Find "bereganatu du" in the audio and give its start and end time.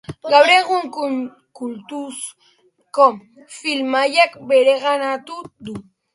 4.55-5.79